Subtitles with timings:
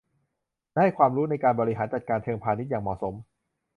[0.71, 3.13] และให้ความรู้ในการบริหารจัดการเชิงพาณิชย์อย่างเหมาะสม